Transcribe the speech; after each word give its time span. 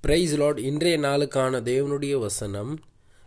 Price 0.00 0.32
Lord 0.34 0.58
இன்றைய 0.58 0.98
நாளுக்கான 0.98 1.60
தேவனுடைய 1.60 2.18
வசனம் 2.18 2.78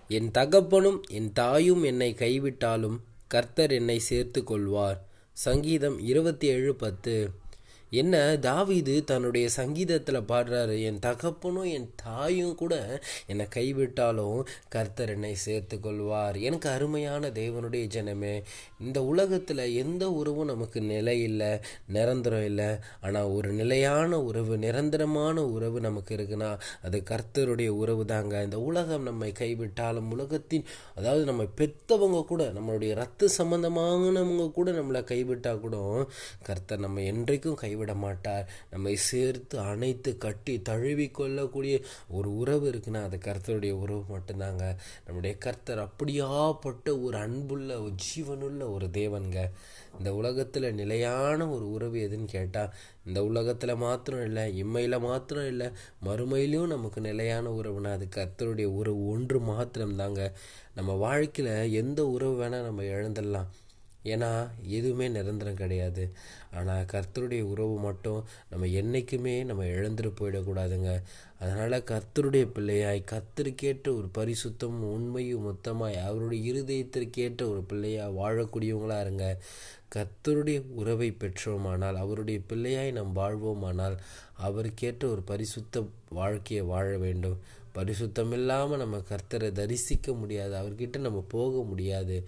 என் 0.07 0.29
தகப்பனும் 0.31 1.01
என் 1.09 1.31
தாயும் 1.33 1.83
என்னை 1.83 2.13
கைவிட்டாலும் 2.13 2.97
கர்த்தர் 3.27 3.71
என்னை 3.71 3.99
சேர்த்து 3.99 4.43
கொள்வார் 4.43 4.99
சங்கீதம் 5.33 5.99
இருபத்தி 5.99 6.47
ஏழு 6.47 6.75
பத்து. 6.75 7.29
என்ன 7.91 8.37
தாவீது 8.41 9.03
தன்னுடைய 9.03 9.49
சங்கீதத்தில் 9.49 10.27
பாடுறாரு 10.27 10.75
என் 10.81 10.99
தகப்பனும் 10.99 11.71
என் 11.71 11.89
தாயும் 11.95 12.55
கூட 12.55 12.75
என்னை 13.27 13.47
கைவிட்டாலும் 13.55 14.37
கர்த்தர் 14.69 15.09
என்னை 15.09 15.35
சேர்த்து 15.35 15.79
கொள்வார் 15.79 16.37
எனக்கு 16.39 16.69
அருமையான 16.69 17.29
தேவனுடைய 17.29 17.85
ஜனமே 17.95 18.43
இந்த 18.79 19.03
உலகத்தில் 19.03 19.63
எந்த 19.75 20.11
உறவும் 20.11 20.45
நமக்கு 20.45 20.81
நிலை 20.81 21.21
இல்லை 21.21 21.49
நிரந்தரம் 21.87 22.45
இல்லை. 22.45 22.69
ஆனால் 23.01 23.23
ஒரு 23.23 23.51
நிலையான 23.51 24.19
உறவு 24.21 24.57
நிரந்தரமான 24.57 25.45
உறவு 25.47 25.79
நமக்கு 25.79 26.15
இருக்குன்னா 26.15 26.49
அது 26.81 27.03
கர்த்தருடைய 27.09 27.67
உறவு 27.67 28.05
தாங்க. 28.05 28.43
இந்த 28.43 28.59
உலகம் 28.59 29.03
நம்மை 29.03 29.31
கைவிட்டாலும் 29.31 30.09
உலகத்தின் 30.11 30.65
அதாவது 30.95 31.25
நம்ம 31.25 31.43
பெத்தவங்க 31.57 32.25
கூட 32.25 32.43
நம்மளுடைய 32.51 32.93
ரத்த 32.93 33.29
சம்பந்தமானவங்க 33.37 34.51
கூட 34.51 34.71
நம்மளை 34.71 35.03
கைவிட்டால் 35.03 35.59
கூட 35.59 35.77
கர்த்தர் 36.43 36.79
நம்ம 36.79 37.01
என்றைக்கும் 37.11 37.53
கைவிட 37.53 37.79
விட 37.81 37.93
மாட்டார் 38.05 38.47
நம்மை 38.71 38.95
சேர்த்து 39.09 39.59
அணைத்து 39.71 40.11
கட்டி 40.25 40.55
தழுவி 40.69 41.07
கொள்ளக்கூடிய 41.09 41.75
ஒரு 42.09 42.29
உறவு 42.41 42.65
இருக்குன்னா 42.71 43.03
அது 43.07 43.19
கர்த்தருடைய 43.25 43.75
உறவு 43.83 44.03
மட்டும்தாங்க. 44.15 44.65
நம்முடைய 45.05 45.33
கர்த்தர் 45.37 45.83
அப்படியாப்பட்ட 45.87 46.87
ஒரு 47.03 47.17
அன்புள்ள 47.25 47.71
ஒரு 47.81 47.95
ஜீவனுள்ள 48.05 48.63
ஒரு 48.71 48.87
தேவன்க 48.99 49.37
இந்த 49.97 50.09
உலகத்தில் 50.13 50.67
நிலையான 50.73 51.47
ஒரு 51.49 51.65
உறவு 51.71 51.97
எதுன்னு 52.07 52.31
கேட்டால் 52.35 52.73
இந்த 53.05 53.19
உலகத்தில் 53.23 53.73
மாத்திரம் 53.75 54.25
இல்லை 54.25 54.43
இம்மையில் 54.63 54.97
மாத்திரம் 54.99 55.47
இல்லை 55.47 55.67
மறுமையிலையும் 56.05 56.73
நமக்கு 56.75 56.99
நிலையான 57.01 57.49
உறவுனா 57.59 57.91
அது 57.91 58.07
கர்த்தருடைய 58.15 58.69
உறவு 58.79 59.01
ஒன்று 59.07 59.39
மாத்திரம்தாங்க. 59.39 60.23
நம்ம 60.75 60.91
வாழ்க்கையில் 61.05 61.73
எந்த 61.73 61.99
உறவு 62.15 62.35
வேணால் 62.41 62.67
நம்ம 62.69 62.83
இழந்துடலாம். 62.93 63.49
ஏன்னா 64.03 64.49
எதுவுமே 64.67 65.07
நிரந்தரம் 65.09 65.53
கிடையாது. 65.53 66.11
ஆனால் 66.53 66.85
கர்த்தருடைய 66.85 67.41
உறவு 67.41 67.79
மட்டும் 67.79 68.23
நம்ம 68.49 68.67
என்றைக்குமே 68.67 69.43
நம்ம 69.43 69.63
இழந்துட்டு 69.63 70.11
போயிடக்கூடாதுங்க. 70.19 71.01
அதனால் 71.39 71.85
கர்த்தருடைய 71.91 72.45
பிள்ளையாய் 72.55 73.01
கர்த்தருக்கேற்ற 73.11 73.87
ஒரு 73.97 74.09
பரிசுத்தம் 74.17 74.79
உண்மையும் 74.83 75.45
மொத்தமாய் 75.47 75.95
அவருடைய 75.95 76.53
இருதயத்திற்கேற்ற 76.53 77.43
ஒரு 77.49 77.61
பிள்ளையாக 77.61 78.17
வாழக்கூடியவங்களாக 78.19 78.99
இருங்க. 78.99 79.37
கர்த்தருடைய 79.95 80.61
உறவை 80.71 81.11
பெற்றோமானால் 81.11 81.95
அவருடைய 81.95 82.39
பிள்ளையாய் 82.49 82.91
நாம் 82.91 83.15
வாழ்வோமானால் 83.15 83.97
அவருக்கேற்ற 84.43 85.03
ஒரு 85.09 85.21
பரிசுத்த 85.21 85.83
வாழ்க்கையை 86.09 86.65
வாழ 86.65 86.97
வேண்டும். 86.97 87.39
பரிசுத்தம் 87.73 88.31
இல்லாமல் 88.31 88.77
நம்ம 88.77 88.97
கர்த்தரை 88.97 89.51
தரிசிக்க 89.51 90.13
முடியாது. 90.13 90.53
அவர்கிட்ட 90.55 90.97
நம்ம 90.97 91.25
போக 91.27 91.63
முடியாது. 91.63 92.27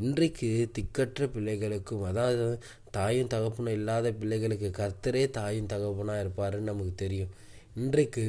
இன்றைக்கு 0.00 0.48
திக்கற்ற 0.76 1.26
பிள்ளைகளுக்கும் 1.26 2.04
அதாவது 2.04 2.44
தாயும் 2.90 3.32
தகப்பனும் 3.34 3.76
இல்லாத 3.78 4.12
பிள்ளைகளுக்கு 4.12 4.68
கர்த்தரே 4.78 5.22
தாயும் 5.30 5.70
தகப்பனாக 5.72 6.22
இருப்பாருன்னு 6.22 6.70
நமக்கு 6.70 6.94
தெரியும். 6.94 7.32
இன்றைக்கு 7.76 8.24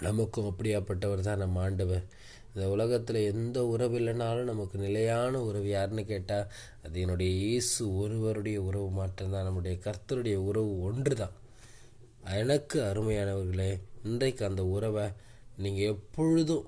நமக்கும் 0.00 0.48
அப்படியாப்பட்டவர் 0.50 1.26
தான் 1.28 1.42
நம்ம 1.42 1.60
ஆண்டவர். 1.60 2.04
இந்த 2.52 2.66
உலகத்தில் 2.70 3.20
எந்த 3.24 3.58
உறவு 3.64 3.96
இல்லைனாலும் 3.98 4.50
நமக்கு 4.50 4.76
நிலையான 4.78 5.40
உறவு 5.42 5.68
யாருன்னு 5.68 6.04
கேட்டால் 6.04 6.46
அது 6.84 6.96
என்னுடைய 7.00 7.32
இயேசு 7.42 7.80
ஒருவருடைய 7.94 8.60
உறவு 8.60 8.88
மாற்றம்தான் 8.90 9.46
நம்முடைய 9.48 9.74
கர்த்தருடைய 9.84 10.38
உறவு 10.48 10.72
ஒன்று 10.82 11.16
தான் 11.16 11.36
எனக்கு 12.34 12.78
அருமையானவர்களே 12.82 13.70
இன்றைக்கு 14.04 14.42
அந்த 14.44 14.62
உறவை 14.68 15.06
நீங்கள் 15.58 15.90
எப்பொழுதும் 15.90 16.66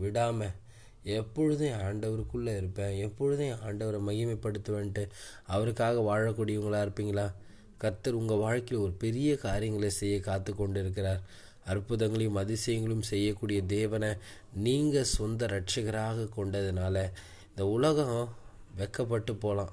விடாமல் 0.00 0.56
எப்பொழுதும் 1.02 1.66
என் 1.66 1.84
ஆண்டவருக்குள்ளே 1.88 2.56
இருப்பேன் 2.56 2.96
எப்பொழுதும் 2.96 3.46
என் 3.46 3.62
ஆண்டவரை 3.66 4.00
மகிமைப்படுத்துவேன்ட்டு 4.08 5.08
அவருக்காக 5.46 6.00
வாழக்கூடியவங்களாக 6.00 6.86
இருப்பீங்களா? 6.86 7.32
கர்த்தர் 7.78 8.12
உங்கள் 8.12 8.36
வாழ்க்கையில் 8.36 8.84
ஒரு 8.84 8.92
பெரிய 8.92 9.36
காரியங்களை 9.36 9.90
செய்ய 9.90 10.20
காத்து 10.20 10.54
கொண்டு 10.54 10.80
இருக்கிறார் 10.80 11.20
அற்புதங்களையும் 11.66 12.38
அதிசயங்களும் 12.38 13.00
செய்யக்கூடிய 13.00 13.62
தேவனை 13.62 14.14
நீங்கள் 14.52 15.02
சொந்த 15.02 15.46
ரட்சகராக 15.46 16.28
கொண்டதுனால 16.36 17.10
இந்த 17.48 17.66
உலகம் 17.66 18.28
வெக்கப்பட்டு 18.78 19.32
போகலாம் 19.32 19.72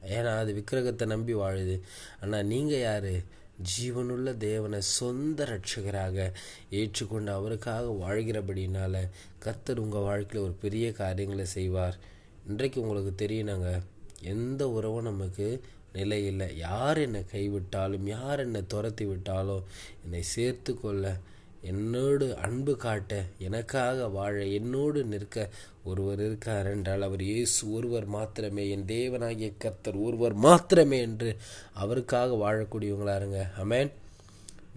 ஏன்னா 0.00 0.38
அது 0.38 0.52
விக்கிரகத்தை 0.52 1.06
நம்பி 1.06 1.34
வாழுது. 1.34 1.80
ஆனால் 2.20 2.46
நீங்கள் 2.46 2.78
யார்? 2.78 3.22
ஜீவனுள்ள 3.62 4.36
தேவனை 4.36 4.80
சொந்த 4.80 5.44
ரட்சகராக 5.44 6.32
ஏற்றுக்கொண்டு 6.70 7.32
அவருக்காக 7.32 7.96
வாழ்கிறபடினால 8.02 9.08
கர்த்தர் 9.38 9.78
உங்கள் 9.78 10.00
வாழ்க்கையில் 10.00 10.48
ஒரு 10.48 10.56
பெரிய 10.60 10.92
காரியங்களை 10.92 11.44
செய்வார். 11.44 11.98
இன்றைக்கு 12.46 12.80
உங்களுக்கு 12.80 13.26
தெரியணுங்க. 13.26 13.82
எந்த 14.22 14.70
உறவும் 14.70 15.02
நமக்கு 15.02 15.60
நிலை 15.92 16.26
இல்லை. 16.26 16.56
யார் 16.56 16.98
என்னை 16.98 17.24
கைவிட்டாலும் 17.32 18.06
யார் 18.06 18.40
என்னை 18.40 18.64
துரத்தி 18.66 19.04
விட்டாலும் 19.04 19.64
என்னை 20.04 20.22
சேர்த்து 20.22 20.80
கொள்ள 20.80 21.16
என்னோடு 21.62 22.26
அன்பு 22.36 22.76
காட்ட 22.76 23.12
எனக்காக 23.38 24.08
வாழ 24.08 24.34
என்னோடு 24.58 25.04
நிற்க 25.04 25.48
ஒருவர் 25.84 26.20
இருக்கார் 26.26 26.66
என்றால் 26.66 27.02
அவர் 27.02 27.22
இயேசு 27.22 27.72
ஒருவர் 27.72 28.06
மாத்திரமே. 28.06 28.64
என் 28.68 28.88
தேவனாகிய 28.94 29.50
கர்த்தர் 29.58 29.98
ஒருவர் 30.06 30.34
மாத்திரமே 30.46 30.98
என்று 31.00 31.30
அவருக்காக 31.74 32.36
வாழக்கூடியவங்களா 32.44 33.16
இருங்க 33.16 33.40
அமேன் 33.64 33.92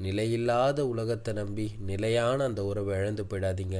நிலையில்லாத 0.06 0.79
உலகத்தை 0.79 1.34
நம்பி 1.34 1.72
நிலையான 1.89 2.44
அந்த 2.44 2.63
உறவை 2.63 2.94
இழந்து 3.00 3.23
போயிடாதீங்க. 3.23 3.79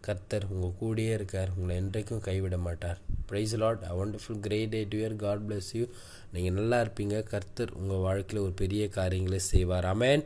கர்த்தர் 0.00 0.46
உங்கள் 0.52 0.78
கூடயே 0.80 1.12
இருக்கார். 1.18 1.50
உங்களை 1.56 1.74
என்றைக்கும் 1.82 2.22
கைவிட 2.28 2.56
மாட்டார். 2.56 3.00
Praise 3.28 3.54
lord 3.62 3.82
a 3.90 3.92
wonderful 4.02 4.40
great 4.46 4.70
day 4.70 4.80
to 4.92 4.98
year 4.98 5.16
God 5.16 5.44
bless 5.48 5.72
you 5.78 5.84
நீங்கள் 6.32 6.56
நல்லா 6.58 6.78
இருப்பீங்க. 6.84 7.22
கர்த்தர் 7.32 7.74
உங்கள் 7.80 8.04
வாழ்க்கையில் 8.06 8.44
ஒரு 8.44 8.52
பெரிய 8.62 8.88
காரியங்களை 8.88 9.38
செய்வார். 9.38 9.88
அமேன் 9.94 10.24